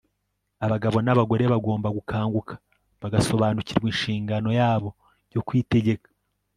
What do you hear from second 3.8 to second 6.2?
inshingano yabo yo kwitegeka